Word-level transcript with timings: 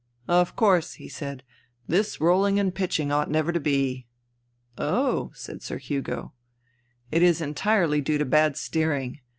"Of 0.41 0.55
course," 0.55 0.93
he 0.93 1.07
said," 1.07 1.43
this 1.87 2.17
roUing 2.17 2.59
and 2.59 2.73
pitching 2.73 3.11
ought 3.11 3.29
never 3.29 3.51
to 3.51 3.59
be."" 3.59 4.07
Oh 4.79 5.29
I" 5.29 5.35
said 5.37 5.61
Sir 5.61 5.77
Hugo. 5.77 6.33
"It 7.11 7.21
is 7.21 7.39
entirely 7.39 8.01
due 8.01 8.17
to 8.17 8.25
bad 8.25 8.57
steering. 8.57 9.19